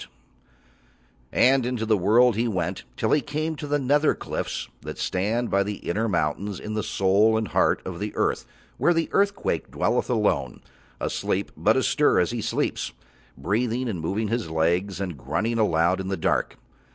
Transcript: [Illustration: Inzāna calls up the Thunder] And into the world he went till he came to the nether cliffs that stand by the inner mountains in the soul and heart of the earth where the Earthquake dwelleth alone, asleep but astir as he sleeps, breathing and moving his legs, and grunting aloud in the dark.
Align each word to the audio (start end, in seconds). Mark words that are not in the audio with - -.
[Illustration: 0.01 0.21
Inzāna 0.31 0.49
calls 0.49 1.21
up 1.29 1.29
the 1.29 1.35
Thunder] 1.35 1.45
And 1.53 1.65
into 1.67 1.85
the 1.85 1.97
world 1.97 2.35
he 2.35 2.47
went 2.47 2.83
till 2.97 3.11
he 3.11 3.21
came 3.21 3.55
to 3.55 3.67
the 3.67 3.77
nether 3.77 4.15
cliffs 4.15 4.67
that 4.81 4.97
stand 4.97 5.51
by 5.51 5.61
the 5.61 5.75
inner 5.75 6.07
mountains 6.09 6.59
in 6.59 6.73
the 6.73 6.81
soul 6.81 7.37
and 7.37 7.49
heart 7.49 7.83
of 7.85 7.99
the 7.99 8.11
earth 8.15 8.47
where 8.79 8.95
the 8.95 9.09
Earthquake 9.11 9.69
dwelleth 9.69 10.09
alone, 10.09 10.61
asleep 10.99 11.51
but 11.55 11.77
astir 11.77 12.17
as 12.17 12.31
he 12.31 12.41
sleeps, 12.41 12.93
breathing 13.37 13.87
and 13.87 14.01
moving 14.01 14.29
his 14.29 14.49
legs, 14.49 14.99
and 14.99 15.19
grunting 15.19 15.59
aloud 15.59 15.99
in 16.01 16.07
the 16.07 16.17
dark. 16.17 16.57